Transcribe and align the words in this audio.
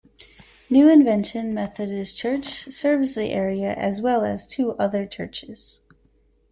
New 0.67 0.89
Invention 0.89 1.53
Methodist 1.53 2.17
Church 2.17 2.71
serves 2.71 3.13
the 3.13 3.25
area 3.29 3.71
as 3.75 4.01
well 4.01 4.25
as 4.25 4.47
two 4.47 4.71
other 4.79 5.05
churches. 5.05 5.81